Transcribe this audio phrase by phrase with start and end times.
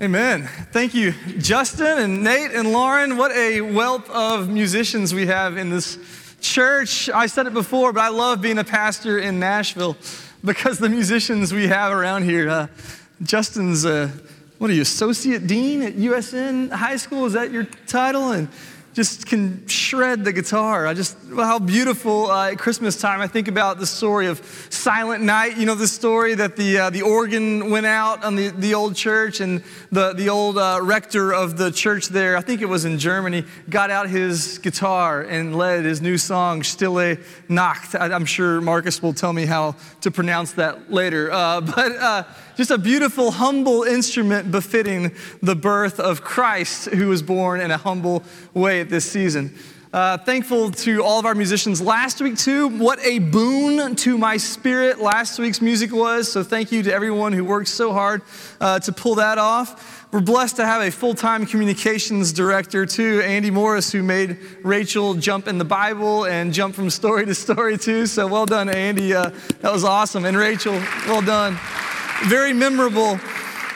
[0.00, 0.48] Amen.
[0.72, 3.18] Thank you, Justin and Nate and Lauren.
[3.18, 5.98] What a wealth of musicians we have in this
[6.40, 7.10] church.
[7.10, 9.98] I said it before, but I love being a pastor in Nashville
[10.42, 12.48] because the musicians we have around here.
[12.48, 12.68] Uh,
[13.22, 14.08] Justin's, uh,
[14.56, 17.26] what are you, associate dean at USN High School?
[17.26, 18.30] Is that your title?
[18.30, 18.48] And
[18.92, 20.86] just can shred the guitar.
[20.86, 23.20] I just, well, how beautiful uh, at Christmas time.
[23.20, 25.56] I think about the story of Silent Night.
[25.56, 28.96] You know, the story that the, uh, the organ went out on the, the old
[28.96, 29.62] church and
[29.92, 33.44] the, the old uh, rector of the church there, I think it was in Germany,
[33.68, 37.16] got out his guitar and led his new song, Stille
[37.48, 37.94] Nacht.
[37.94, 41.30] I, am sure Marcus will tell me how to pronounce that later.
[41.30, 42.24] Uh, but uh,
[42.56, 47.76] just a beautiful, humble instrument befitting the birth of Christ, who was born in a
[47.78, 49.54] humble way at this season.
[49.92, 52.68] Uh, thankful to all of our musicians last week, too.
[52.68, 56.30] What a boon to my spirit last week's music was.
[56.30, 58.22] So, thank you to everyone who worked so hard
[58.60, 60.06] uh, to pull that off.
[60.12, 65.14] We're blessed to have a full time communications director, too, Andy Morris, who made Rachel
[65.14, 68.06] jump in the Bible and jump from story to story, too.
[68.06, 69.12] So, well done, Andy.
[69.12, 70.24] Uh, that was awesome.
[70.24, 70.74] And Rachel,
[71.06, 71.58] well done
[72.24, 73.18] very memorable.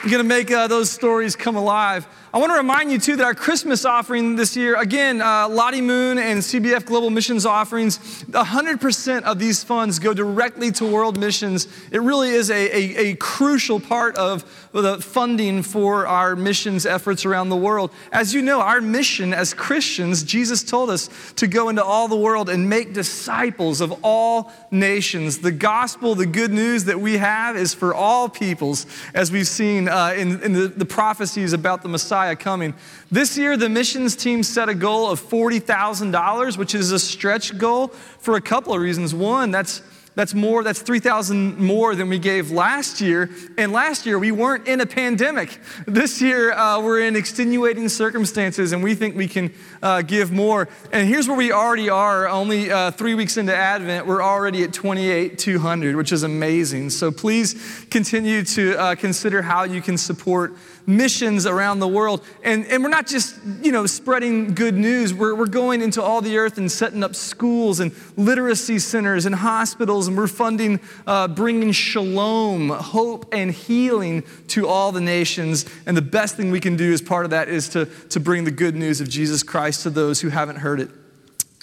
[0.03, 2.05] I'm going to make uh, those stories come alive.
[2.35, 5.79] I want to remind you, too, that our Christmas offering this year, again, uh, Lottie
[5.79, 11.69] Moon and CBF Global Missions offerings, 100% of these funds go directly to world missions.
[11.93, 17.25] It really is a, a, a crucial part of the funding for our missions efforts
[17.25, 17.89] around the world.
[18.11, 22.17] As you know, our mission as Christians, Jesus told us to go into all the
[22.17, 25.37] world and make disciples of all nations.
[25.37, 29.87] The gospel, the good news that we have is for all peoples, as we've seen
[29.87, 32.73] uh, in, in the, the prophecies about the Messiah Messiah coming.
[33.11, 37.89] This year, the missions team set a goal of $40,000, which is a stretch goal
[38.19, 39.13] for a couple of reasons.
[39.13, 39.83] One, that's
[40.15, 43.29] that's more, that's 3,000 more than we gave last year.
[43.57, 45.59] And last year, we weren't in a pandemic.
[45.85, 49.53] This year, uh, we're in extenuating circumstances, and we think we can
[49.83, 50.69] uh, give more.
[50.93, 52.29] And here's where we already are.
[52.29, 56.91] Only uh, three weeks into Advent, we're already at 28,200, which is amazing.
[56.91, 60.53] So please continue to uh, consider how you can support
[60.87, 62.23] missions around the world.
[62.43, 65.13] And, and we're not just, you know, spreading good news.
[65.13, 69.35] We're, we're going into all the earth and setting up schools and literacy centers and
[69.35, 70.07] hospitals.
[70.07, 75.65] And we're funding uh, bringing shalom, hope, and healing to all the nations.
[75.85, 78.43] And the best thing we can do as part of that is to, to bring
[78.43, 80.89] the good news of Jesus Christ to those who haven't heard it.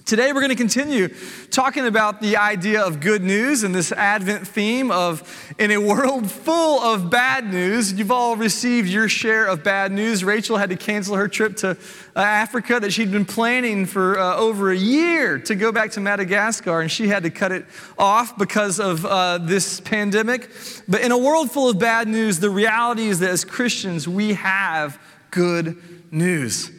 [0.05, 1.09] Today, we're going to continue
[1.51, 6.29] talking about the idea of good news and this Advent theme of in a world
[6.31, 7.93] full of bad news.
[7.93, 10.25] You've all received your share of bad news.
[10.25, 14.37] Rachel had to cancel her trip to uh, Africa that she'd been planning for uh,
[14.37, 17.65] over a year to go back to Madagascar, and she had to cut it
[17.97, 20.51] off because of uh, this pandemic.
[20.89, 24.35] But in a world full of bad news, the reality is that as Christians, we
[24.35, 24.99] have
[25.31, 25.77] good
[26.11, 26.73] news.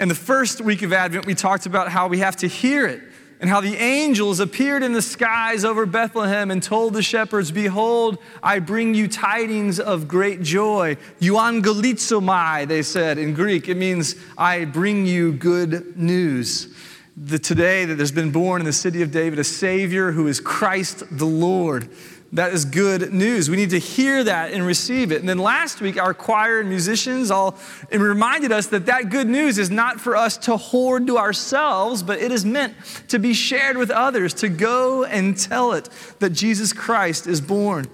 [0.00, 3.02] In the first week of Advent, we talked about how we have to hear it
[3.40, 8.18] and how the angels appeared in the skies over Bethlehem and told the shepherds, Behold,
[8.42, 10.96] I bring you tidings of great joy.
[11.20, 13.68] Euangelizomai, they said in Greek.
[13.68, 16.74] It means, I bring you good news.
[17.16, 20.40] The, today, that there's been born in the city of David a Savior who is
[20.40, 21.90] Christ the Lord.
[22.34, 23.50] That is good news.
[23.50, 25.20] We need to hear that and receive it.
[25.20, 27.58] And then last week, our choir and musicians all
[27.90, 32.20] reminded us that that good news is not for us to hoard to ourselves, but
[32.20, 32.74] it is meant
[33.08, 35.90] to be shared with others, to go and tell it
[36.20, 37.86] that Jesus Christ is born.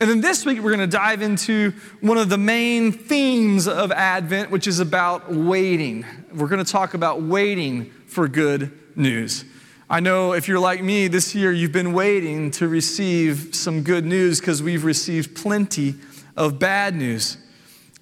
[0.00, 3.92] And then this week, we're going to dive into one of the main themes of
[3.92, 6.06] Advent, which is about waiting.
[6.34, 9.44] We're going to talk about waiting for good news.
[9.88, 14.04] I know if you're like me this year, you've been waiting to receive some good
[14.04, 15.94] news because we've received plenty
[16.36, 17.36] of bad news.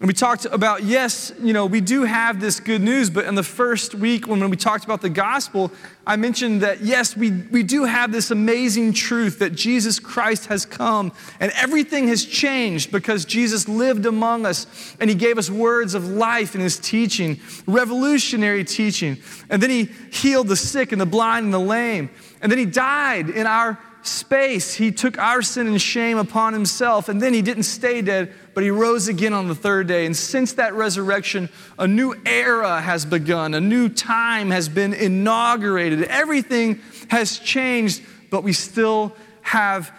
[0.05, 3.37] And we talked about, yes, you know, we do have this good news, but in
[3.37, 5.73] the first week when, when we talked about the gospel,
[6.07, 10.67] I mentioned that, yes, we, we do have this amazing truth that Jesus Christ has
[10.67, 11.11] come
[11.41, 14.67] and everything has changed because Jesus lived among us
[15.01, 19.17] and he gave us words of life in his teaching, revolutionary teaching.
[19.49, 22.11] And then he healed the sick and the blind and the lame.
[22.43, 24.75] And then he died in our space.
[24.75, 28.63] He took our sin and shame upon himself, and then he didn't stay dead, but
[28.63, 30.07] he rose again on the third day.
[30.07, 31.49] And since that resurrection,
[31.79, 36.03] a new era has begun, a new time has been inaugurated.
[36.05, 39.93] Everything has changed, but we still have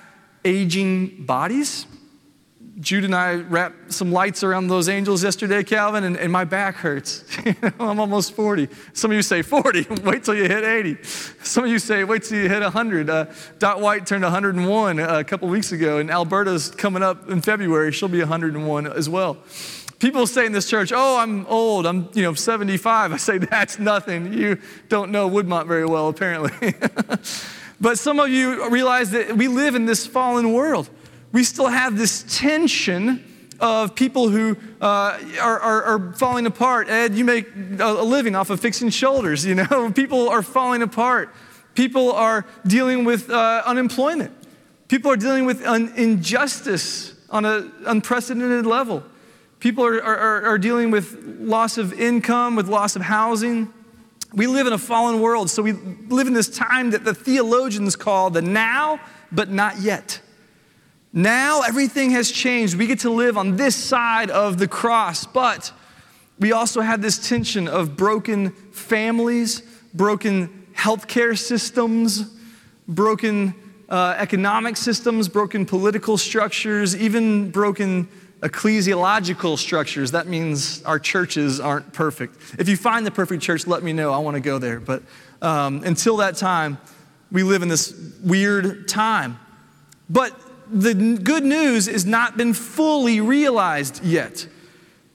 [0.43, 1.87] aging bodies.
[2.81, 6.75] Jude and I wrapped some lights around those angels yesterday, Calvin, and, and my back
[6.75, 7.23] hurts.
[7.79, 8.67] I'm almost 40.
[8.91, 11.01] Some of you say 40, wait till you hit 80.
[11.41, 13.09] Some of you say wait till you hit 100.
[13.09, 13.25] Uh,
[13.59, 17.93] Dot White turned 101 a couple weeks ago, and Alberta's coming up in February.
[17.93, 19.37] She'll be 101 as well.
[19.99, 23.13] People say in this church, oh, I'm old, I'm, you know, 75.
[23.13, 24.33] I say, that's nothing.
[24.33, 26.73] You don't know Woodmont very well, apparently.
[27.79, 30.89] but some of you realize that we live in this fallen world.
[31.35, 33.21] We still have this tension
[33.59, 36.87] of people who uh, are, are, are, falling apart.
[36.87, 37.47] Ed, you make
[37.77, 39.91] a living off of fixing shoulders, you know?
[39.95, 41.35] People are falling apart.
[41.73, 44.31] People are dealing with uh, unemployment.
[44.87, 45.61] People are dealing with
[45.97, 49.03] injustice on an unprecedented level.
[49.59, 53.73] People are, are, are dealing with loss of income, with loss of housing.
[54.33, 57.97] We live in a fallen world, so we live in this time that the theologians
[57.97, 59.01] call the now,
[59.33, 60.21] but not yet.
[61.17, 62.75] Now everything has changed.
[62.75, 65.71] We get to live on this side of the cross, but
[66.37, 69.61] we also have this tension of broken families,
[69.93, 72.35] broken healthcare systems,
[72.85, 73.55] broken
[73.87, 78.09] uh, economic systems, broken political structures, even broken
[78.41, 80.11] ecclesiological structures.
[80.11, 82.35] That means our churches aren't perfect.
[82.59, 84.11] If you find the perfect church, let me know.
[84.11, 84.81] I want to go there.
[84.81, 85.01] But
[85.41, 86.77] um, until that time,
[87.31, 89.39] we live in this weird time.
[90.09, 90.37] But
[90.71, 94.47] the good news has not been fully realized yet.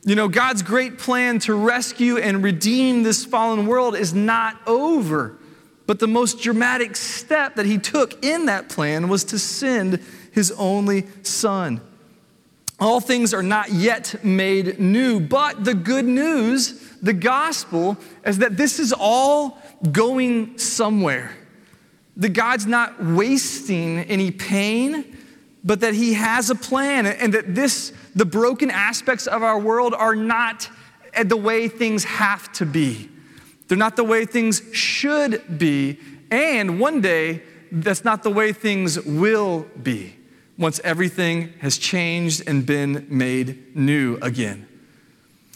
[0.04, 5.36] You know, God's great plan to rescue and redeem this fallen world is not over.
[5.86, 10.00] But the most dramatic step that he took in that plan was to send
[10.32, 11.80] his only son.
[12.78, 18.56] All things are not yet made new, but the good news, the gospel, is that
[18.56, 19.58] this is all
[19.92, 21.36] going somewhere.
[22.16, 25.18] That God's not wasting any pain,
[25.62, 29.94] but that He has a plan, and that this, the broken aspects of our world,
[29.94, 30.68] are not
[31.24, 33.08] the way things have to be.
[33.68, 35.98] They're not the way things should be,
[36.30, 37.42] and one day,
[37.72, 40.16] that's not the way things will be
[40.58, 44.66] once everything has changed and been made new again.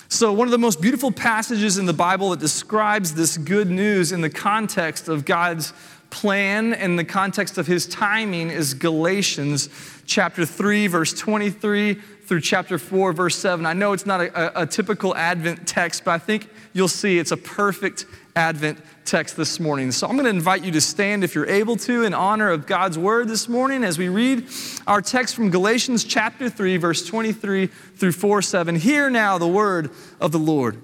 [0.09, 4.12] So, one of the most beautiful passages in the Bible that describes this good news
[4.12, 5.73] in the context of God's
[6.14, 9.69] plan and the context of his timing is Galatians
[10.06, 13.66] chapter 3, verse 23 through chapter 4, verse 7.
[13.66, 17.19] I know it's not a, a, a typical Advent text, but I think you'll see
[17.19, 18.06] it's a perfect
[18.37, 19.90] Advent text this morning.
[19.90, 22.64] So I'm going to invite you to stand if you're able to in honor of
[22.64, 24.46] God's word this morning as we read
[24.87, 28.76] our text from Galatians chapter 3, verse 23 through 4 7.
[28.76, 29.90] Hear now the word
[30.20, 30.81] of the Lord.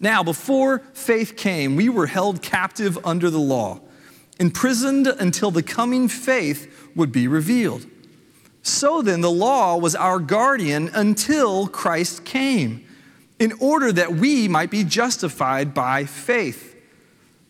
[0.00, 3.80] Now, before faith came, we were held captive under the law,
[4.42, 7.86] imprisoned until the coming faith would be revealed.
[8.60, 12.84] So then, the law was our guardian until Christ came
[13.38, 16.74] in order that we might be justified by faith.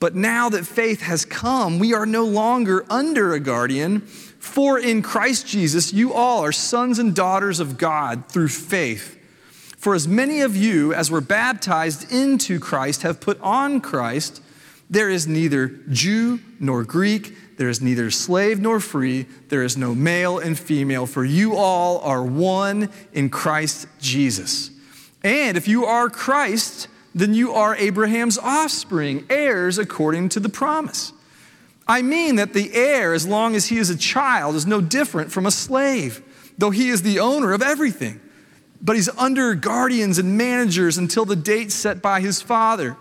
[0.00, 5.00] But now that faith has come, we are no longer under a guardian, for in
[5.00, 9.18] Christ Jesus you all are sons and daughters of God through faith.
[9.78, 14.42] For as many of you as were baptized into Christ have put on Christ,
[14.92, 19.94] there is neither Jew nor Greek, there is neither slave nor free, there is no
[19.94, 24.70] male and female, for you all are one in Christ Jesus.
[25.24, 31.14] And if you are Christ, then you are Abraham's offspring, heirs according to the promise.
[31.88, 35.32] I mean that the heir, as long as he is a child, is no different
[35.32, 36.22] from a slave,
[36.58, 38.20] though he is the owner of everything.
[38.82, 42.98] But he's under guardians and managers until the date set by his father.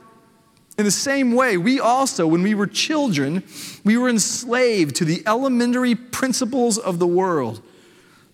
[0.78, 3.44] In the same way, we also, when we were children,
[3.84, 7.62] we were enslaved to the elementary principles of the world.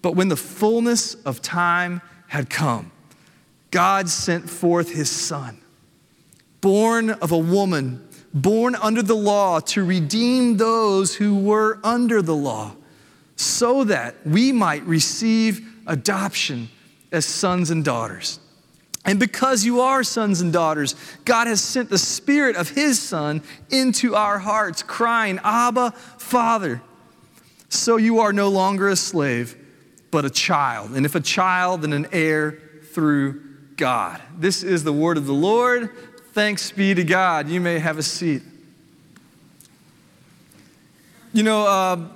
[0.01, 2.91] But when the fullness of time had come,
[3.71, 5.59] God sent forth his son,
[6.61, 12.35] born of a woman, born under the law, to redeem those who were under the
[12.35, 12.75] law,
[13.35, 16.69] so that we might receive adoption
[17.11, 18.39] as sons and daughters.
[19.07, 23.41] And because you are sons and daughters, God has sent the Spirit of His Son
[23.69, 26.81] into our hearts, crying, Abba, Father.
[27.69, 29.55] So you are no longer a slave,
[30.11, 30.91] but a child.
[30.91, 32.59] And if a child, then an heir
[32.91, 33.41] through
[33.77, 34.21] God.
[34.37, 35.89] This is the word of the Lord.
[36.33, 37.47] Thanks be to God.
[37.47, 38.41] You may have a seat.
[41.31, 42.09] You know, uh,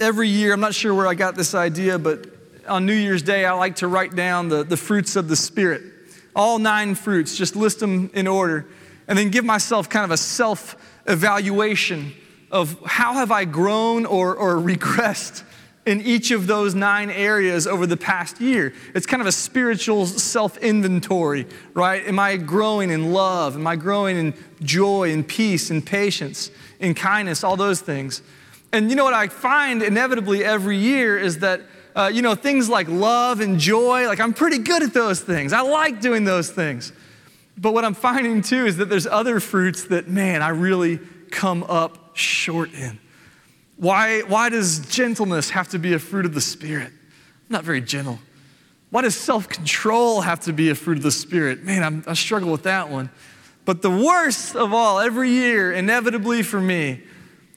[0.00, 2.26] every year, I'm not sure where I got this idea, but
[2.66, 5.82] on New Year's Day, I like to write down the, the fruits of the Spirit.
[6.38, 8.64] All nine fruits, just list them in order,
[9.08, 10.76] and then give myself kind of a self
[11.08, 12.14] evaluation
[12.52, 15.42] of how have I grown or, or regressed
[15.84, 18.72] in each of those nine areas over the past year.
[18.94, 22.06] It's kind of a spiritual self inventory, right?
[22.06, 23.56] Am I growing in love?
[23.56, 27.42] Am I growing in joy and peace and patience and kindness?
[27.42, 28.22] All those things.
[28.72, 31.62] And you know what I find inevitably every year is that
[31.98, 35.52] Uh, you know, things like love and joy, like I'm pretty good at those things.
[35.52, 36.92] I like doing those things.
[37.56, 41.00] But what I'm finding too is that there's other fruits that, man, I really
[41.32, 43.00] come up short in.
[43.78, 46.86] Why, why does gentleness have to be a fruit of the Spirit?
[46.86, 48.20] I'm not very gentle.
[48.90, 51.64] Why does self control have to be a fruit of the Spirit?
[51.64, 53.10] Man, I'm, I struggle with that one.
[53.64, 57.02] But the worst of all, every year, inevitably for me,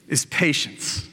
[0.08, 1.08] is patience.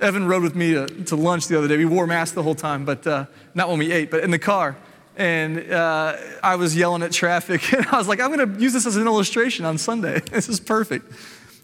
[0.00, 1.76] Evan rode with me to, to lunch the other day.
[1.76, 4.38] We wore masks the whole time, but uh, not when we ate, but in the
[4.38, 4.76] car.
[5.16, 8.72] And uh, I was yelling at traffic, and I was like, I'm going to use
[8.72, 10.20] this as an illustration on Sunday.
[10.30, 11.12] this is perfect.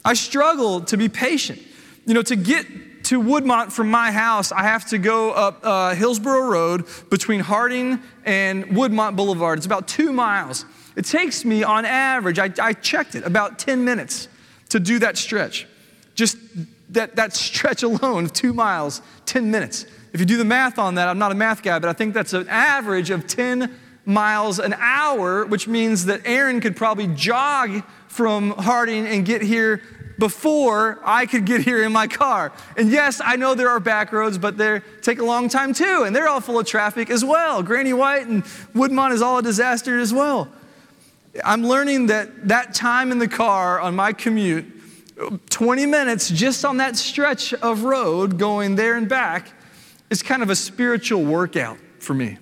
[0.05, 1.61] I struggle to be patient.
[2.05, 2.67] You know, to get
[3.05, 8.01] to Woodmont from my house, I have to go up uh, Hillsboro Road between Harding
[8.25, 9.59] and Woodmont Boulevard.
[9.59, 10.65] It's about two miles.
[10.95, 14.29] It takes me, on average, I, I checked it, about 10 minutes
[14.71, 15.67] to do that stretch.
[16.15, 16.37] Just
[16.91, 19.87] that, that stretch alone, of two miles, 10 minutes.
[20.13, 22.15] If you do the math on that, I'm not a math guy, but I think
[22.15, 23.75] that's an average of 10
[24.05, 29.83] miles an hour, which means that Aaron could probably jog from Harding and get here
[30.19, 32.53] before I could get here in my car.
[32.77, 36.05] And yes, I know there are back roads, but they take a long time too,
[36.07, 37.63] and they're all full of traffic as well.
[37.63, 40.49] Granny White and Woodmont is all a disaster as well.
[41.45, 44.65] I'm learning that that time in the car on my commute,
[45.51, 49.53] 20 minutes just on that stretch of road going there and back,
[50.11, 52.39] is kind of a spiritual workout for me.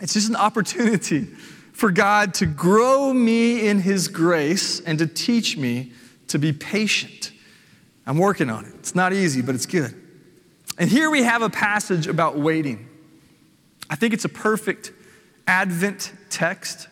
[0.00, 1.24] It's just an opportunity
[1.72, 5.92] for God to grow me in His grace and to teach me
[6.28, 7.32] to be patient.
[8.06, 8.74] I'm working on it.
[8.74, 9.94] It's not easy, but it's good.
[10.78, 12.88] And here we have a passage about waiting.
[13.88, 14.92] I think it's a perfect
[15.46, 16.88] Advent text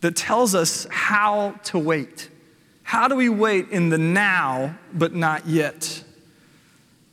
[0.00, 2.28] that tells us how to wait.
[2.82, 6.04] How do we wait in the now, but not yet?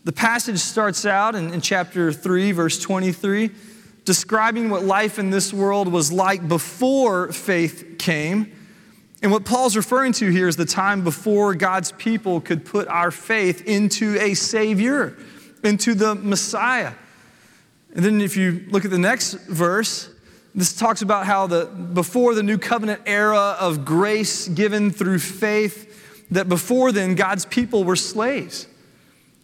[0.03, 3.51] The passage starts out in, in, chapter 3, verse 23,
[4.05, 8.51] describing what life in this world was like before faith came.
[9.21, 13.11] And what Paul's referring to here is the time before God's people could put our
[13.11, 15.17] faith into a Savior,
[15.63, 16.93] into the Messiah.
[17.93, 20.09] And then if you look at the next verse,
[20.55, 26.27] this talks about how the before the new covenant era of grace given through faith,
[26.31, 28.67] that before then God's people were slaves.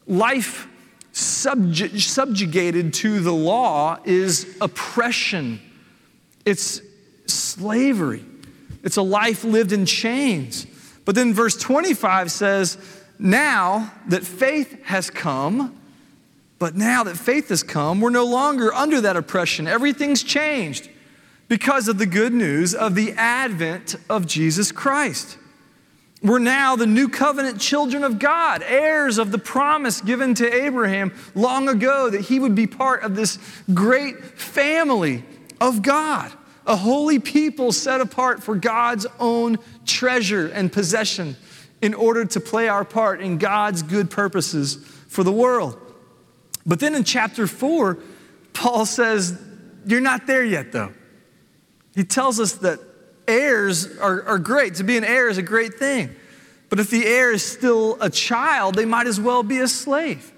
[0.07, 0.67] Life
[1.13, 5.59] subju- subjugated to the law is oppression.
[6.43, 6.81] It's
[7.27, 8.25] slavery.
[8.83, 10.67] It's a life lived in chains.
[11.05, 12.77] But then verse 25 says,
[13.17, 15.79] Now that faith has come,
[16.59, 19.67] but now that faith has come, we're no longer under that oppression.
[19.67, 20.89] Everything's changed
[21.47, 25.37] because of the good news of the advent of Jesus Christ.
[26.21, 31.13] We're now the new covenant children of God, heirs of the promise given to Abraham
[31.35, 33.37] long ago that he would be part of this
[33.73, 35.23] great family
[35.61, 36.31] of God,
[36.65, 41.35] a holy people set apart for God's own treasure and possession
[41.81, 45.79] in order to play our part in God's good purposes for the world.
[46.65, 47.99] But then in chapter 4,
[48.53, 49.39] Paul says,
[49.85, 50.93] You're not there yet, though.
[51.95, 52.79] He tells us that
[53.27, 54.75] heirs are, are great.
[54.75, 56.15] To be an heir is a great thing.
[56.69, 60.31] But if the heir is still a child, they might as well be a slave.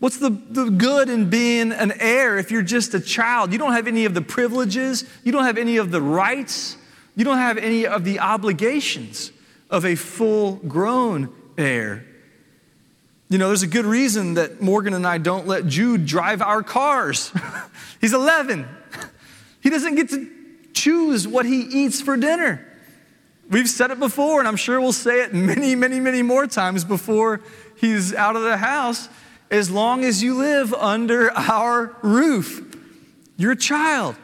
[0.00, 3.52] What's the, the good in being an heir if you're just a child?
[3.52, 6.76] You don't have any of the privileges, you don't have any of the rights,
[7.14, 9.30] you don't have any of the obligations
[9.70, 12.04] of a full grown heir.
[13.28, 16.64] You know, there's a good reason that Morgan and I don't let Jude drive our
[16.64, 17.32] cars.
[18.00, 18.68] He's 11.
[19.60, 20.28] He doesn't get to
[20.72, 22.66] choose what he eats for dinner.
[23.48, 26.84] We've said it before, and I'm sure we'll say it many, many, many more times
[26.84, 27.40] before
[27.76, 29.08] he's out of the house.
[29.50, 32.76] As long as you live under our roof,
[33.36, 34.16] you're a child.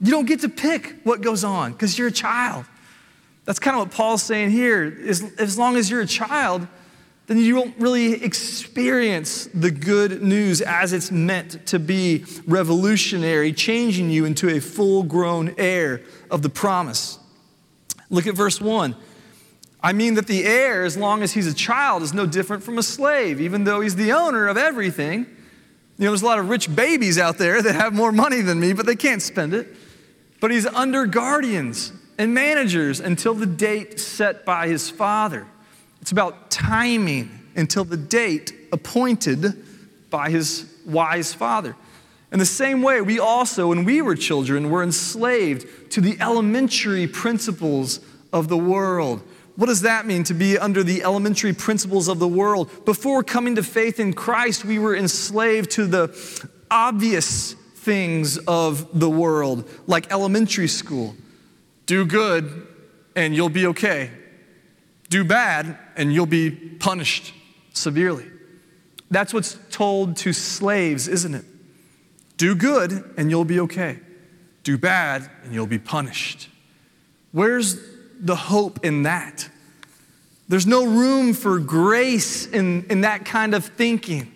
[0.00, 2.64] You don't get to pick what goes on because you're a child.
[3.44, 4.98] That's kind of what Paul's saying here.
[5.06, 6.66] As, as long as you're a child,
[7.26, 14.10] then you won't really experience the good news as it's meant to be revolutionary, changing
[14.10, 17.18] you into a full grown heir of the promise.
[18.10, 18.94] Look at verse 1.
[19.82, 22.78] I mean that the heir, as long as he's a child, is no different from
[22.78, 25.26] a slave, even though he's the owner of everything.
[25.98, 28.60] You know, there's a lot of rich babies out there that have more money than
[28.60, 29.74] me, but they can't spend it.
[30.40, 35.46] But he's under guardians and managers until the date set by his father.
[36.04, 39.64] It's about timing until the date appointed
[40.10, 41.74] by his wise father.
[42.30, 47.06] In the same way, we also, when we were children, were enslaved to the elementary
[47.06, 48.00] principles
[48.34, 49.22] of the world.
[49.56, 52.84] What does that mean to be under the elementary principles of the world?
[52.84, 56.14] Before coming to faith in Christ, we were enslaved to the
[56.70, 61.16] obvious things of the world, like elementary school.
[61.86, 62.66] Do good
[63.16, 64.10] and you'll be okay.
[65.14, 67.32] Do bad and you'll be punished
[67.72, 68.26] severely.
[69.12, 71.44] That's what's told to slaves, isn't it?
[72.36, 74.00] Do good and you'll be okay.
[74.64, 76.48] Do bad and you'll be punished.
[77.30, 77.80] Where's
[78.18, 79.48] the hope in that?
[80.48, 84.32] There's no room for grace in, in that kind of thinking,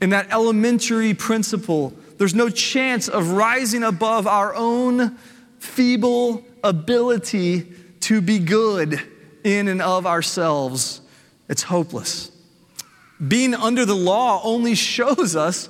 [0.00, 1.92] in that elementary principle.
[2.16, 5.18] There's no chance of rising above our own
[5.58, 7.62] feeble ability
[8.02, 9.02] to be good
[9.46, 11.00] in and of ourselves.
[11.48, 12.32] It's hopeless.
[13.26, 15.68] Being under the law only shows us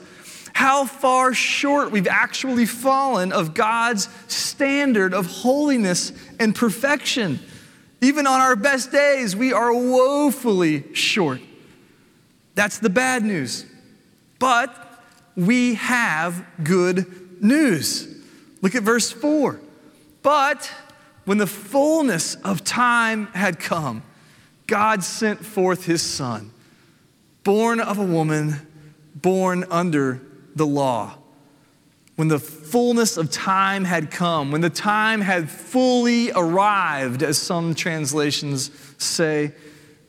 [0.52, 7.38] how far short we've actually fallen of God's standard of holiness and perfection.
[8.00, 11.40] Even on our best days, we are woefully short.
[12.54, 13.66] That's the bad news.
[14.38, 14.75] But
[15.37, 18.09] we have good news.
[18.62, 19.61] Look at verse 4.
[20.23, 20.73] But
[21.26, 24.02] when the fullness of time had come,
[24.66, 26.50] God sent forth his son,
[27.45, 28.66] born of a woman,
[29.14, 30.23] born under
[30.54, 31.18] the law
[32.16, 37.75] when the fullness of time had come, when the time had fully arrived, as some
[37.75, 39.52] translations say.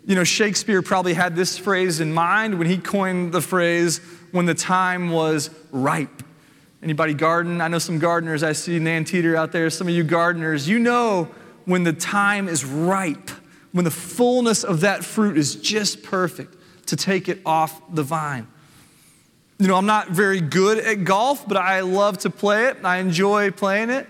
[0.05, 4.00] You know, Shakespeare probably had this phrase in mind when he coined the phrase,
[4.31, 6.24] when the time was ripe.
[6.88, 7.60] Anybody garden?
[7.60, 8.44] I know some gardeners.
[8.44, 9.70] I see Nan Teeter out there.
[9.70, 11.25] Some of you gardeners, you know
[11.65, 13.29] when the time is ripe,
[13.74, 18.48] when the fullness of that fruit is just perfect to take it off the vine.
[19.60, 22.77] You know, I'm not very good at golf, but I love to play it.
[22.86, 24.08] I enjoy playing it.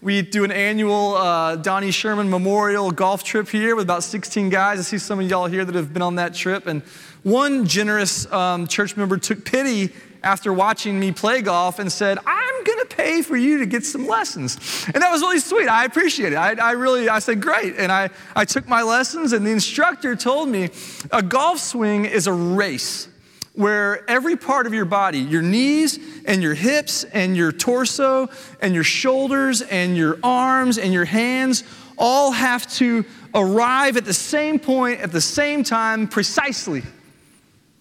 [0.00, 4.78] We do an annual uh, Donnie Sherman Memorial golf trip here with about 16 guys.
[4.78, 6.66] I see some of y'all here that have been on that trip.
[6.66, 6.80] And
[7.22, 9.92] one generous um, church member took pity
[10.24, 13.84] after watching me play golf and said, I'm going to pay for you to get
[13.84, 14.56] some lessons.
[14.86, 15.68] And that was really sweet.
[15.68, 16.36] I appreciate it.
[16.36, 17.76] I, I, really, I said, great.
[17.76, 20.70] And I, I took my lessons, and the instructor told me
[21.12, 23.08] a golf swing is a race
[23.52, 28.28] where every part of your body, your knees and your hips and your torso
[28.60, 31.62] and your shoulders and your arms and your hands
[31.96, 36.82] all have to arrive at the same point at the same time precisely.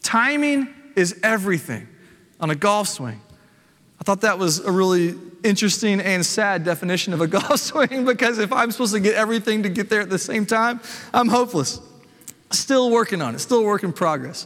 [0.04, 1.88] Timing is everything
[2.44, 3.22] on a golf swing.
[4.02, 8.38] I thought that was a really interesting and sad definition of a golf swing because
[8.38, 10.82] if I'm supposed to get everything to get there at the same time,
[11.14, 11.80] I'm hopeless.
[12.52, 14.46] Still working on it, still work in progress.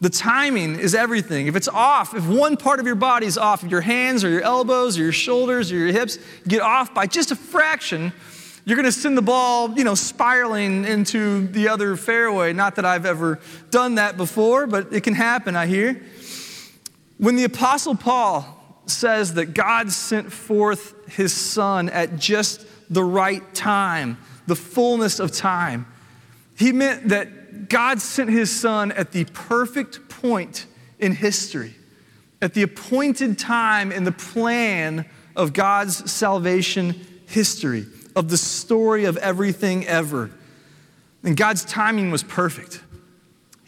[0.00, 1.46] The timing is everything.
[1.46, 4.28] If it's off, if one part of your body is off, if your hands or
[4.28, 8.12] your elbows or your shoulders or your hips get off by just a fraction,
[8.64, 12.52] you're going to send the ball, you know, spiraling into the other fairway.
[12.52, 13.38] Not that I've ever
[13.70, 16.02] done that before, but it can happen, I hear.
[17.22, 18.44] When the Apostle Paul
[18.86, 25.30] says that God sent forth his son at just the right time, the fullness of
[25.30, 25.86] time,
[26.58, 30.66] he meant that God sent his son at the perfect point
[30.98, 31.76] in history,
[32.40, 39.16] at the appointed time in the plan of God's salvation history, of the story of
[39.18, 40.28] everything ever.
[41.22, 42.80] And God's timing was perfect.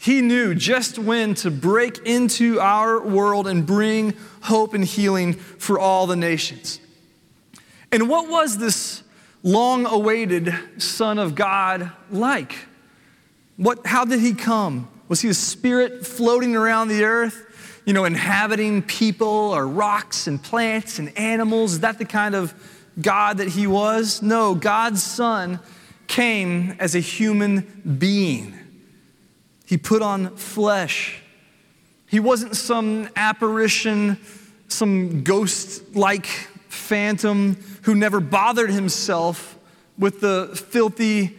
[0.05, 5.79] He knew just when to break into our world and bring hope and healing for
[5.79, 6.79] all the nations.
[7.91, 9.01] And what was this
[9.41, 12.55] long awaited Son of God like?
[13.57, 14.89] What, how did he come?
[15.07, 20.39] Was he a spirit floating around the earth, you know, inhabiting people or rocks and
[20.39, 21.73] plants and animals?
[21.73, 22.53] Is that the kind of
[23.01, 24.21] God that he was?
[24.21, 25.59] No, God's Son
[26.05, 28.59] came as a human being.
[29.65, 31.21] He put on flesh.
[32.07, 34.19] He wasn't some apparition,
[34.67, 36.27] some ghost like
[36.69, 39.57] phantom who never bothered himself
[39.97, 41.35] with the filthy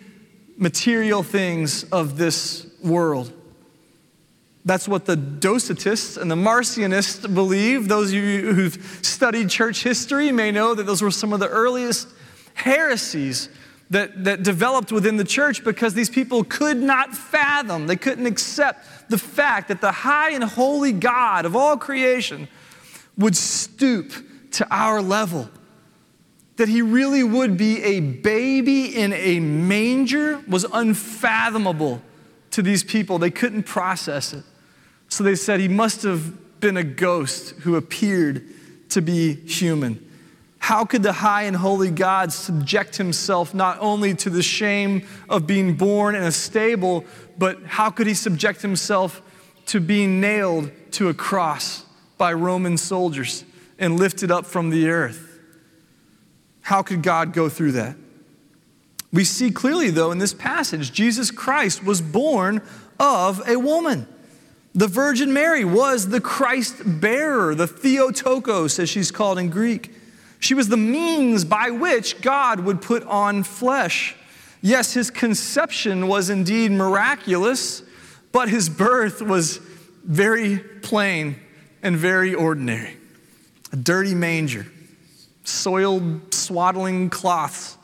[0.56, 3.32] material things of this world.
[4.64, 7.86] That's what the Docetists and the Marcionists believe.
[7.86, 11.48] Those of you who've studied church history may know that those were some of the
[11.48, 12.08] earliest
[12.54, 13.48] heresies
[13.90, 19.09] that, that developed within the church because these people could not fathom, they couldn't accept
[19.09, 22.49] the fact that the high and holy God of all creation
[23.16, 24.12] would stoop
[24.53, 25.49] to our level
[26.57, 32.03] that he really would be a baby in a manger was unfathomable
[32.51, 33.18] to these people.
[33.18, 34.44] They couldn't process it.
[35.09, 38.42] So they said he must have been a ghost who appeared
[38.90, 40.03] to be human.
[40.66, 45.46] How could the high and holy God subject himself not only to the shame of
[45.46, 47.05] being born in a stable,
[47.38, 49.22] but how could he subject himself
[49.66, 51.85] to being nailed to a cross
[52.18, 53.44] by Roman soldiers?
[53.79, 55.38] and lifted up from the earth.
[56.62, 57.96] How could God go through that?
[59.12, 62.61] We see clearly, though, in this passage, Jesus Christ was born
[62.98, 64.09] of a woman.
[64.74, 69.92] The Virgin Mary was the Christ bearer, the Theotokos, as she's called in Greek.
[70.46, 74.14] She was the means by which God would put on flesh.
[74.62, 77.82] Yes, his conception was indeed miraculous,
[78.30, 79.56] but his birth was
[80.04, 81.35] very plain
[81.82, 82.96] and very ordinary.
[83.72, 84.68] A dirty manger,
[85.42, 87.76] soiled swaddling cloths.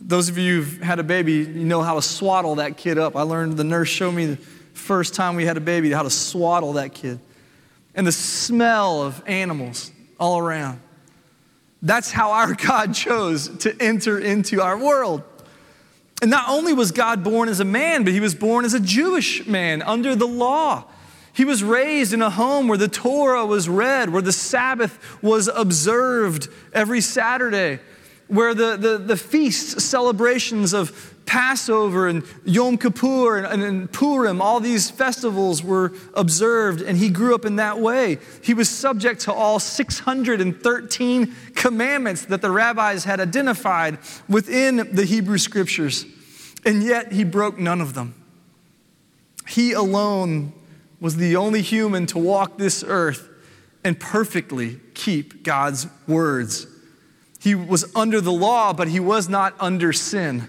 [0.00, 3.14] Those of you who've had a baby, you know how to swaddle that kid up.
[3.14, 4.36] I learned, the nurse showed me the
[4.74, 7.20] first time we had a baby how to swaddle that kid.
[7.94, 10.80] And the smell of animals all around.
[11.82, 15.22] That's how our God chose to enter into our world.
[16.22, 18.80] And not only was God born as a man, but he was born as a
[18.80, 20.84] Jewish man under the law.
[21.32, 25.48] He was raised in a home where the Torah was read, where the Sabbath was
[25.48, 27.80] observed every Saturday,
[28.28, 34.60] where the, the, the feast celebrations of Passover and Yom Kippur and, and, Purim, all
[34.60, 38.18] these festivals were observed, and he grew up in that way.
[38.42, 45.38] He was subject to all 613 commandments that the rabbis had identified within the Hebrew
[45.38, 46.04] scriptures,
[46.64, 48.14] and yet he broke none of them.
[49.48, 50.52] He alone
[51.00, 53.28] was the only human to walk this earth
[53.84, 56.66] and perfectly keep God's words.
[57.40, 60.48] He was under the law, but he was not under sin.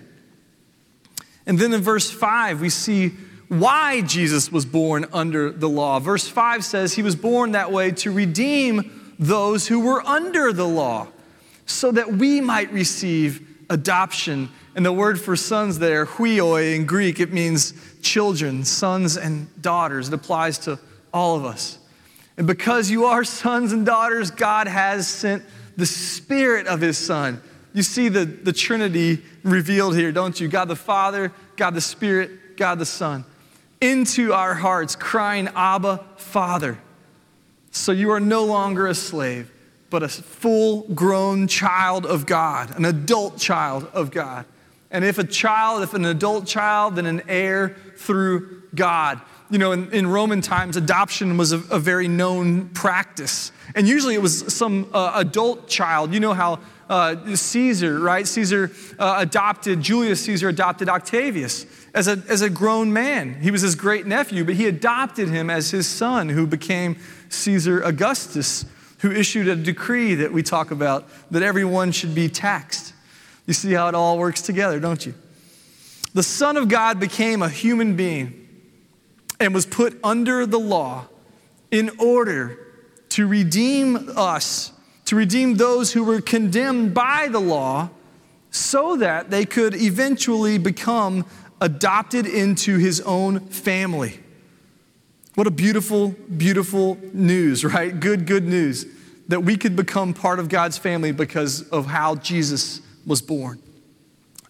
[1.45, 3.12] And then in verse 5, we see
[3.49, 5.99] why Jesus was born under the law.
[5.99, 10.67] Verse 5 says he was born that way to redeem those who were under the
[10.67, 11.08] law,
[11.65, 14.49] so that we might receive adoption.
[14.75, 20.08] And the word for sons there, huioi in Greek, it means children, sons and daughters.
[20.08, 20.79] It applies to
[21.13, 21.77] all of us.
[22.38, 25.43] And because you are sons and daughters, God has sent
[25.77, 27.41] the Spirit of His Son
[27.73, 30.47] you see the, the Trinity revealed here, don't you?
[30.47, 33.25] God the Father, God the Spirit, God the Son.
[33.81, 36.79] Into our hearts, crying, Abba, Father.
[37.71, 39.51] So you are no longer a slave,
[39.89, 44.45] but a full grown child of God, an adult child of God.
[44.91, 49.19] And if a child, if an adult child, then an heir through God.
[49.49, 53.51] You know, in, in Roman times, adoption was a, a, very known practice.
[53.75, 56.13] And usually it was some uh, adult child.
[56.13, 56.59] You know how
[56.93, 58.27] uh, Caesar, right?
[58.27, 63.34] Caesar uh, adopted, Julius Caesar adopted Octavius as a, as a grown man.
[63.41, 66.97] He was his great nephew, but he adopted him as his son, who became
[67.29, 68.65] Caesar Augustus,
[68.99, 72.93] who issued a decree that we talk about that everyone should be taxed.
[73.47, 75.15] You see how it all works together, don't you?
[76.13, 78.47] The Son of God became a human being
[79.39, 81.08] and was put under the law
[81.71, 82.60] in order
[83.10, 84.72] to redeem us
[85.05, 87.89] to redeem those who were condemned by the law
[88.51, 91.25] so that they could eventually become
[91.59, 94.19] adopted into his own family.
[95.35, 97.99] What a beautiful, beautiful news, right?
[97.99, 98.85] Good, good news
[99.29, 103.59] that we could become part of God's family because of how Jesus was born.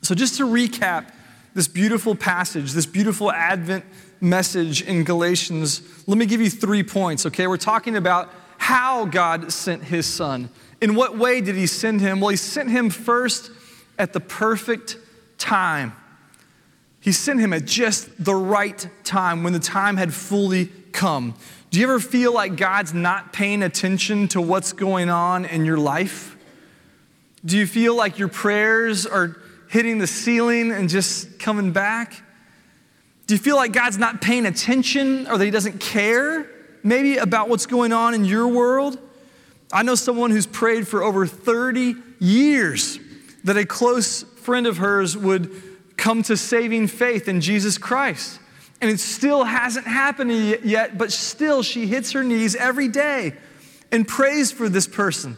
[0.02, 1.12] So, just to recap
[1.54, 3.86] this beautiful passage, this beautiful Advent
[4.20, 7.48] message in Galatians, let me give you three points, okay?
[7.48, 8.30] We're talking about
[8.64, 10.50] how God sent his son.
[10.80, 12.22] In what way did he send him?
[12.22, 13.52] Well, he sent him first
[14.00, 14.96] at the perfect
[15.38, 15.92] time.
[17.02, 21.36] He sent him at just the right time when the time had fully come.
[21.72, 25.78] Do you ever feel like God's not paying attention to what's going on in your
[25.78, 26.38] life?
[27.44, 29.36] Do you feel like your prayers are
[29.68, 32.14] hitting the ceiling and just coming back?
[33.28, 36.50] Do you feel like God's not paying attention or that He doesn't care?
[36.84, 39.00] Maybe about what's going on in your world.
[39.72, 43.00] I know someone who's prayed for over 30 years
[43.44, 45.52] that a close friend of hers would
[45.98, 48.40] come to saving faith in Jesus Christ.
[48.82, 50.32] And it still hasn't happened
[50.64, 53.34] yet, but still she hits her knees every day
[53.92, 55.38] and prays for this person.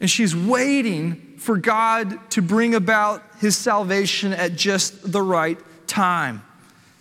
[0.00, 6.42] And she's waiting for God to bring about his salvation at just the right time.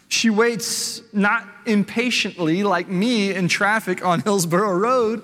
[0.10, 5.24] She waits not impatiently like me in traffic on Hillsboro Road,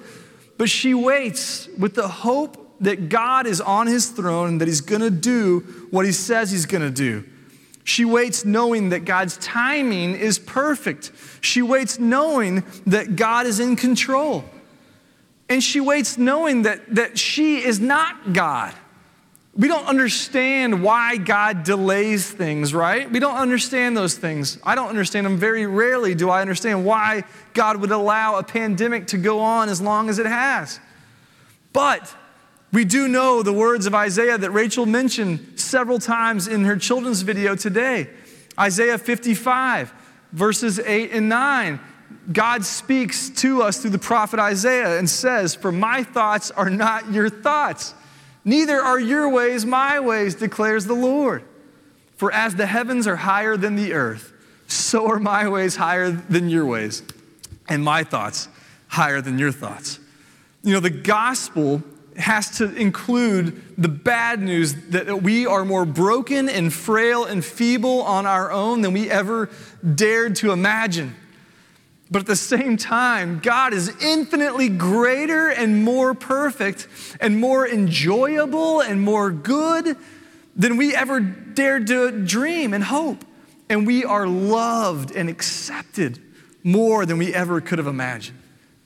[0.58, 4.82] but she waits with the hope that God is on his throne and that he's
[4.82, 7.26] going to do what he says he's going to do.
[7.84, 11.12] She waits knowing that God's timing is perfect.
[11.42, 14.44] She waits knowing that God is in control.
[15.50, 18.74] And she waits knowing that, that she is not God.
[19.58, 23.10] We don't understand why God delays things, right?
[23.10, 24.60] We don't understand those things.
[24.64, 25.38] I don't understand them.
[25.38, 29.82] Very rarely do I understand why God would allow a pandemic to go on as
[29.82, 30.82] long as it has.
[31.72, 32.14] But
[32.74, 37.22] we do know the words of Isaiah that Rachel mentioned several times in her children's
[37.22, 38.10] video today.
[38.60, 39.94] Isaiah 55,
[40.34, 41.80] verses 8 and 9.
[42.34, 47.12] God speaks to us through the prophet Isaiah and says, For my thoughts are not
[47.14, 47.94] your thoughts,
[48.46, 51.44] neither are your ways my ways, declares the Lord.
[52.16, 54.32] For as the heavens are higher than the earth,
[54.68, 57.04] so are my ways higher than your ways,
[57.68, 58.48] and my thoughts
[58.88, 60.00] higher than your thoughts.
[60.64, 61.84] You know, the gospel
[62.18, 68.02] has to include the bad news that we are more broken and frail and feeble
[68.04, 69.50] on our own than we ever
[69.96, 71.14] dared to imagine.
[72.12, 76.88] But at the same time, God is infinitely greater and more perfect
[77.20, 79.98] and more enjoyable and more good
[80.56, 83.26] than we ever dared to dream and hope.
[83.70, 86.20] And we are loved and accepted
[86.64, 88.38] more than we ever could have imagined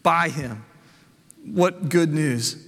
[0.02, 0.64] by Him.
[1.46, 2.66] What good news!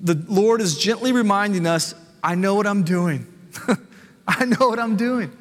[0.00, 3.26] The Lord is gently reminding us I know what I'm doing.
[4.28, 5.36] I know what I'm doing.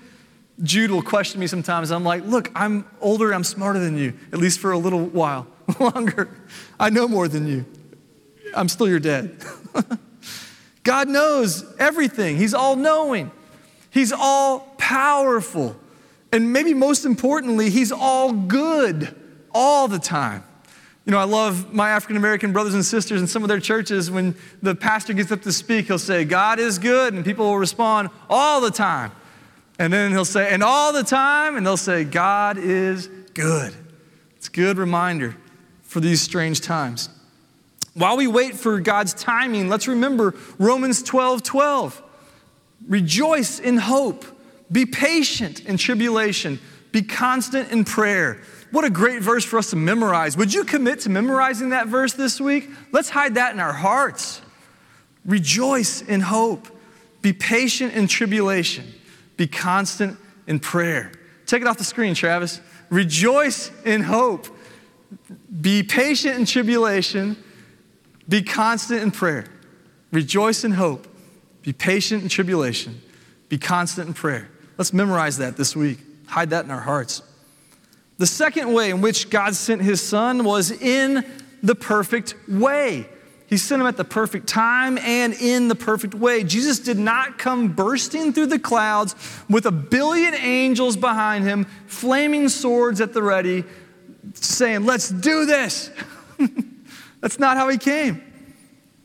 [0.63, 1.91] Jude will question me sometimes.
[1.91, 5.47] I'm like, look, I'm older, I'm smarter than you, at least for a little while
[5.79, 6.29] longer.
[6.79, 7.65] I know more than you.
[8.55, 9.35] I'm still your dad.
[10.83, 13.31] God knows everything, He's all knowing,
[13.89, 15.75] He's all powerful.
[16.31, 19.13] And maybe most importantly, He's all good
[19.53, 20.43] all the time.
[21.05, 24.09] You know, I love my African American brothers and sisters in some of their churches.
[24.09, 27.59] When the pastor gets up to speak, he'll say, God is good, and people will
[27.59, 29.11] respond all the time.
[29.77, 33.73] And then he'll say, and all the time, and they'll say, God is good.
[34.37, 35.35] It's a good reminder
[35.81, 37.09] for these strange times.
[37.93, 42.03] While we wait for God's timing, let's remember Romans 12 12.
[42.87, 44.25] Rejoice in hope,
[44.71, 46.59] be patient in tribulation,
[46.91, 48.41] be constant in prayer.
[48.71, 50.35] What a great verse for us to memorize.
[50.37, 52.69] Would you commit to memorizing that verse this week?
[52.91, 54.41] Let's hide that in our hearts.
[55.25, 56.67] Rejoice in hope,
[57.21, 58.93] be patient in tribulation
[59.37, 60.17] be constant
[60.47, 61.11] in prayer.
[61.45, 62.61] Take it off the screen, Travis.
[62.89, 64.47] Rejoice in hope.
[65.61, 67.37] Be patient in tribulation.
[68.27, 69.45] Be constant in prayer.
[70.11, 71.07] Rejoice in hope.
[71.61, 73.01] Be patient in tribulation.
[73.49, 74.49] Be constant in prayer.
[74.77, 75.99] Let's memorize that this week.
[76.27, 77.21] Hide that in our hearts.
[78.17, 81.25] The second way in which God sent his son was in
[81.61, 83.07] the perfect way.
[83.47, 86.43] He sent him at the perfect time and in the perfect way.
[86.43, 89.15] Jesus did not come bursting through the clouds
[89.47, 93.63] with a billion angels behind him, flaming swords at the ready,
[94.33, 95.91] saying, Let's do this.
[97.21, 98.21] That's not how he came.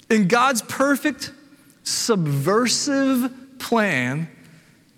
[0.09, 1.33] In God's perfect,
[1.85, 4.29] subversive plan,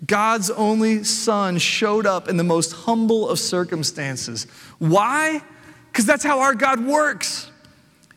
[0.07, 4.46] God's only son showed up in the most humble of circumstances.
[4.78, 5.42] Why?
[5.90, 7.51] Because that's how our God works.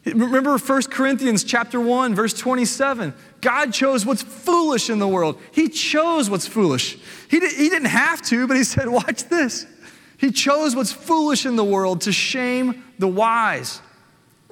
[0.06, 3.14] Remember 1 Corinthians chapter 1 verse 27.
[3.42, 5.40] God chose what's foolish in the world.
[5.52, 6.98] He chose what's foolish.
[7.30, 9.66] He, did, he didn't have to, but he said, watch this.
[10.18, 13.82] He chose what's foolish in the world to shame the wise.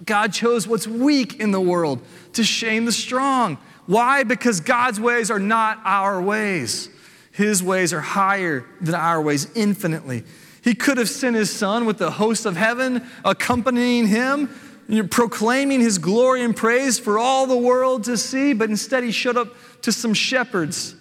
[0.04, 2.02] God chose what's weak in the world
[2.34, 3.58] to shame the strong.
[3.86, 4.24] Why?
[4.24, 6.90] Because God's ways are not our ways.
[7.32, 10.24] His ways are higher than our ways infinitely.
[10.64, 14.50] He could have sent his son with the host of heaven accompanying him
[14.98, 19.12] you're proclaiming his glory and praise for all the world to see, but instead he
[19.12, 19.50] showed up
[19.82, 20.96] to some shepherds,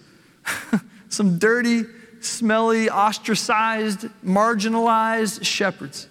[1.09, 1.85] some dirty,
[2.21, 6.09] smelly, ostracized, marginalized shepherds.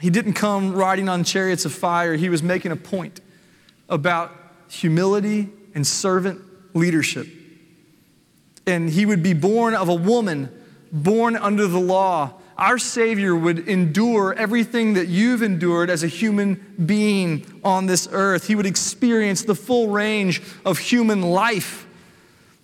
[0.00, 3.20] He didn't come riding on chariots of fire, he was making a point
[3.88, 4.32] about
[4.68, 6.40] humility and servant
[6.74, 7.26] leadership.
[8.66, 10.50] And he would be born of a woman
[10.92, 16.74] born under the law our Savior would endure everything that you've endured as a human
[16.84, 18.48] being on this earth.
[18.48, 21.86] He would experience the full range of human life.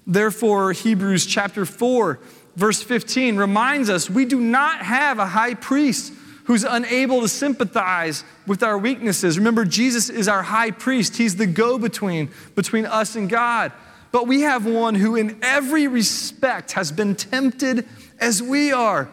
[0.05, 2.19] Therefore, Hebrews chapter 4,
[2.57, 6.13] verse 15 reminds us we do not have a high priest
[6.47, 9.39] who's unable to sympathize with our weaknesses.
[9.39, 13.73] Remember, Jesus is our high priest, he's the go between between us and God.
[14.11, 17.89] But we have one who, in every respect, has been tempted
[18.21, 19.09] as we are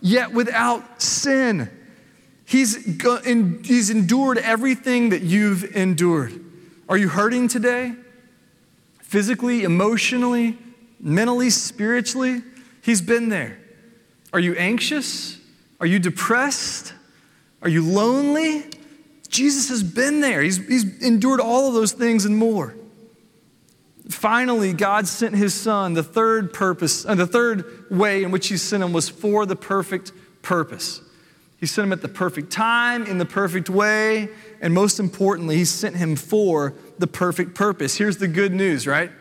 [0.00, 1.70] yet without sin.
[2.44, 2.74] He's,
[3.64, 6.44] he's endured everything that you've endured.
[6.88, 7.94] Are you hurting today?
[9.02, 10.58] Physically, emotionally,
[10.98, 12.42] mentally, spiritually?
[12.82, 13.58] He's been there.
[14.32, 15.38] Are you anxious?
[15.78, 16.92] Are you depressed?
[17.62, 18.64] Are you lonely?
[19.28, 20.42] Jesus has been there.
[20.42, 22.74] He's, he's endured all of those things and more.
[24.10, 25.94] Finally, God sent his son.
[25.94, 29.56] The third purpose, uh, the third way in which he sent him was for the
[29.56, 31.00] perfect purpose.
[31.58, 35.64] He sent him at the perfect time, in the perfect way, and most importantly, he
[35.64, 37.96] sent him for the perfect purpose.
[37.96, 39.12] Here's the good news, right?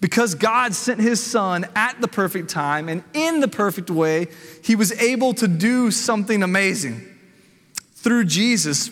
[0.00, 4.28] Because God sent his son at the perfect time and in the perfect way,
[4.62, 7.00] he was able to do something amazing.
[7.94, 8.90] Through Jesus,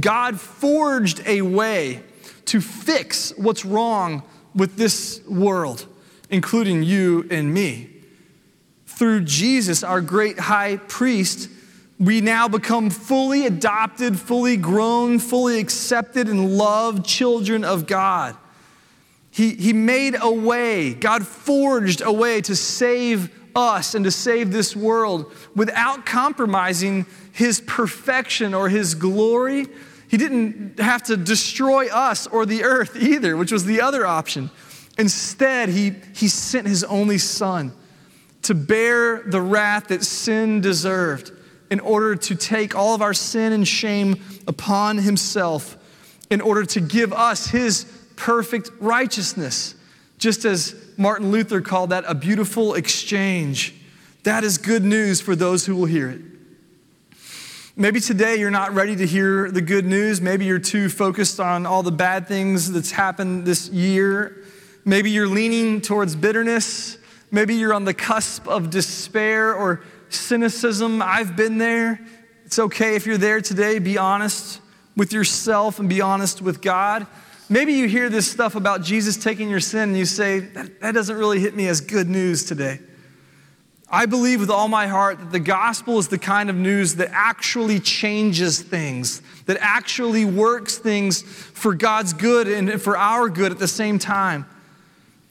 [0.00, 2.02] God forged a way
[2.46, 4.24] to fix what's wrong
[4.58, 5.86] with this world,
[6.28, 7.90] including you and me.
[8.86, 11.48] Through Jesus, our great high priest,
[11.98, 18.36] we now become fully adopted, fully grown, fully accepted, and loved children of God.
[19.30, 24.52] He, he made a way, God forged a way to save us and to save
[24.52, 29.66] this world without compromising his perfection or his glory.
[30.08, 34.50] He didn't have to destroy us or the earth either, which was the other option.
[34.98, 37.72] Instead, he, he sent his only son
[38.42, 41.32] to bear the wrath that sin deserved
[41.70, 44.16] in order to take all of our sin and shame
[44.46, 45.76] upon himself,
[46.30, 47.84] in order to give us his
[48.16, 49.74] perfect righteousness,
[50.18, 53.74] just as Martin Luther called that a beautiful exchange.
[54.24, 56.20] That is good news for those who will hear it.
[57.80, 60.20] Maybe today you're not ready to hear the good news.
[60.20, 64.42] Maybe you're too focused on all the bad things that's happened this year.
[64.84, 66.98] Maybe you're leaning towards bitterness.
[67.30, 71.00] Maybe you're on the cusp of despair or cynicism.
[71.00, 72.04] I've been there.
[72.44, 73.78] It's okay if you're there today.
[73.78, 74.60] Be honest
[74.96, 77.06] with yourself and be honest with God.
[77.48, 80.94] Maybe you hear this stuff about Jesus taking your sin and you say, that, that
[80.94, 82.80] doesn't really hit me as good news today.
[83.90, 87.08] I believe with all my heart that the gospel is the kind of news that
[87.10, 93.58] actually changes things, that actually works things for God's good and for our good at
[93.58, 94.46] the same time.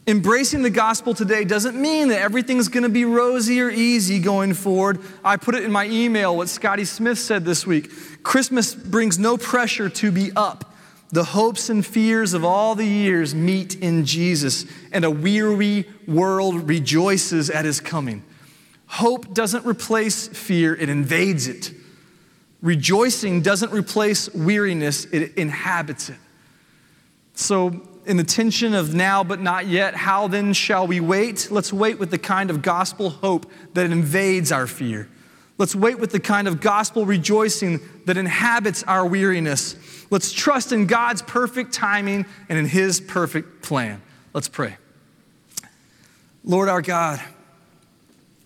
[0.08, 4.54] Embracing the gospel today doesn't mean that everything's going to be rosy or easy going
[4.54, 5.02] forward.
[5.24, 7.92] I put it in my email what Scotty Smith said this week.
[8.24, 10.74] Christmas brings no pressure to be up.
[11.12, 16.68] The hopes and fears of all the years meet in Jesus, and a weary world
[16.68, 18.24] rejoices at his coming.
[18.88, 21.72] Hope doesn't replace fear, it invades it.
[22.62, 26.18] Rejoicing doesn't replace weariness, it inhabits it.
[27.36, 31.50] So, in the tension of now but not yet, how then shall we wait?
[31.52, 35.10] Let's wait with the kind of gospel hope that invades our fear.
[35.58, 39.76] Let's wait with the kind of gospel rejoicing that inhabits our weariness.
[40.10, 44.02] Let's trust in God's perfect timing and in His perfect plan.
[44.34, 44.78] Let's pray.
[46.44, 47.22] Lord our God,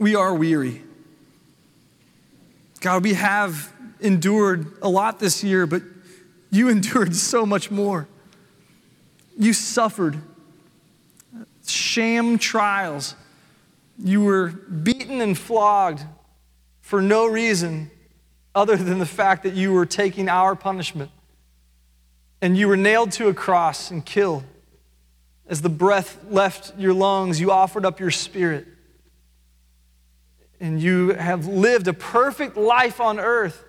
[0.02, 0.82] we are weary.
[2.80, 5.84] God, we have endured a lot this year, but
[6.50, 8.08] you endured so much more.
[9.38, 10.20] You suffered
[11.68, 13.14] sham trials.
[14.00, 16.02] You were beaten and flogged
[16.82, 17.92] for no reason
[18.56, 21.12] other than the fact that you were taking our punishment.
[22.42, 24.46] And you were nailed to a cross and killed.
[25.48, 28.66] As the breath left your lungs, you offered up your spirit.
[30.62, 33.65] And you have lived a perfect life on earth,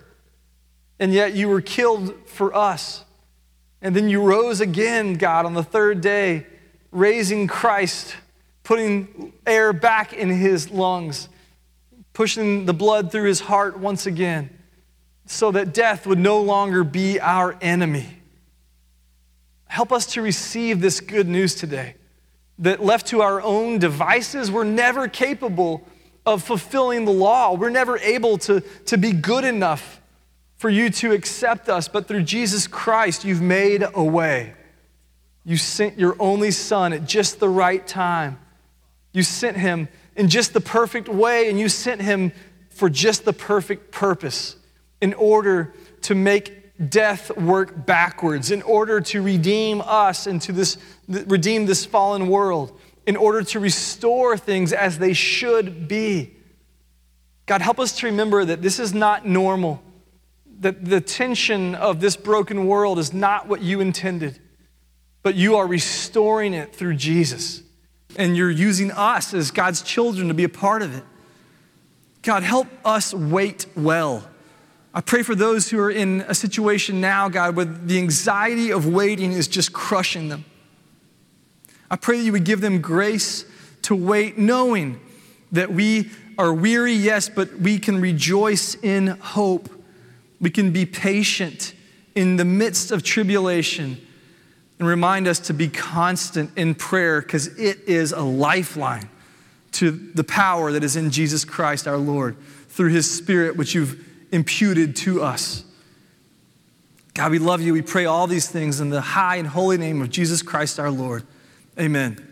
[0.99, 3.05] and yet you were killed for us.
[3.81, 6.47] And then you rose again, God, on the third day,
[6.91, 8.15] raising Christ,
[8.63, 11.31] putting air back in his lungs,
[12.13, 14.51] pushing the blood through his heart once again,
[15.25, 18.19] so that death would no longer be our enemy.
[19.65, 21.95] Help us to receive this good news today
[22.59, 25.89] that left to our own devices, we're never capable
[26.25, 27.55] of fulfilling the law.
[27.55, 30.01] We're never able to, to be good enough
[30.57, 34.55] for you to accept us, but through Jesus Christ, you've made a way.
[35.45, 38.39] You sent your only Son at just the right time.
[39.13, 42.31] You sent him in just the perfect way, and you sent him
[42.71, 44.57] for just the perfect purpose
[45.01, 50.79] in order to make death work backwards, in order to redeem us and to this,
[51.09, 56.35] redeem this fallen world, in order to restore things as they should be.
[57.47, 59.83] God, help us to remember that this is not normal
[60.63, 64.39] that the tension of this broken world is not what you intended,
[65.23, 67.63] but you are restoring it through Jesus.
[68.17, 71.03] And you're using us as God's children to be a part of it.
[72.23, 74.29] God, help us wait well.
[74.95, 78.87] I pray for those who are in a situation now, God, where the anxiety of
[78.87, 80.45] waiting is just crushing them.
[81.93, 83.45] I pray that you would give them grace
[83.83, 84.99] to wait, knowing
[85.53, 89.69] that we are weary, yes, but we can rejoice in hope.
[90.41, 91.75] We can be patient
[92.15, 93.99] in the midst of tribulation
[94.79, 99.11] and remind us to be constant in prayer because it is a lifeline
[99.73, 102.39] to the power that is in Jesus Christ our Lord
[102.69, 105.63] through his Spirit, which you've imputed to us.
[107.13, 107.75] God, we love you.
[107.75, 110.91] We pray all these things in the high and holy name of Jesus Christ our
[110.91, 111.27] Lord.
[111.79, 112.29] Amen.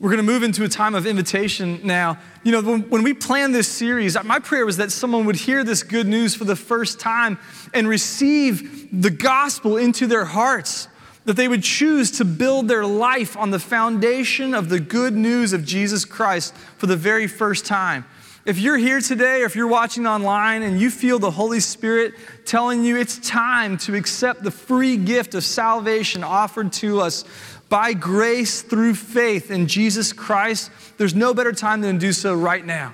[0.00, 2.18] We're going to move into a time of invitation now.
[2.42, 5.62] You know, when, when, we planned this series, my prayer was that someone would hear
[5.62, 7.38] this good news for the first time
[7.72, 10.88] and receive the gospel into their hearts,
[11.24, 15.52] that they would choose to build their life on the foundation of the good news
[15.52, 18.04] of Jesus Christ for the very first time.
[18.44, 22.14] If you're here today or if you're watching online and you feel the Holy Spirit
[22.44, 27.24] telling you it's time to accept the free gift of salvation offered to us
[27.72, 32.34] by grace through faith in Jesus Christ, there's no better time than to do so
[32.34, 32.92] right now.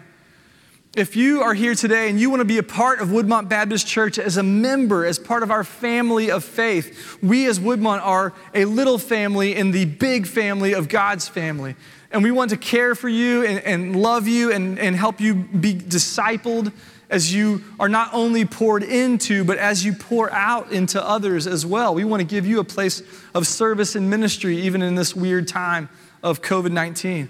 [0.96, 3.88] If you are here today and you want to be a part of Woodmont Baptist
[3.88, 8.32] Church as a member, as part of our family of faith, we as Woodmont are
[8.54, 11.74] a little family in the big family of God's family
[12.12, 15.34] and we want to care for you and, and love you and, and help you
[15.34, 16.72] be discipled
[17.10, 21.64] as you are not only poured into, but as you pour out into others as
[21.64, 21.94] well.
[21.94, 23.02] We want to give you a place
[23.34, 25.88] of service and ministry, even in this weird time
[26.22, 27.28] of COVID 19.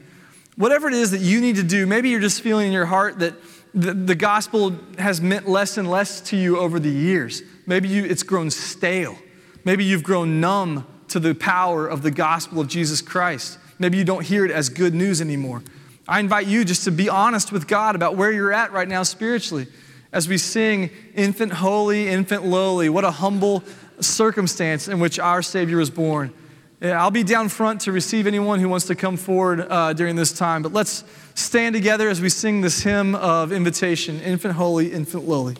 [0.57, 3.21] Whatever it is that you need to do, maybe you're just feeling in your heart
[3.21, 3.35] that
[3.73, 7.43] the, the gospel has meant less and less to you over the years.
[7.67, 9.17] Maybe you, it's grown stale.
[9.65, 13.59] Maybe you've grown numb to the power of the gospel of Jesus Christ.
[13.79, 15.63] Maybe you don't hear it as good news anymore.
[16.09, 19.03] I invite you just to be honest with God about where you're at right now
[19.03, 19.67] spiritually.
[20.11, 23.63] As we sing, Infant Holy, Infant Lowly, what a humble
[24.01, 26.33] circumstance in which our Savior was born.
[26.81, 30.33] I'll be down front to receive anyone who wants to come forward uh, during this
[30.33, 31.05] time, but let's
[31.35, 35.57] stand together as we sing this hymn of invitation Infant Holy, Infant Lowly.